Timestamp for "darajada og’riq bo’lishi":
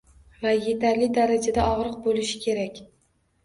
1.19-2.43